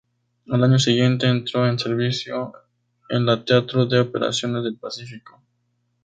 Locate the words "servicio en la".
1.77-3.45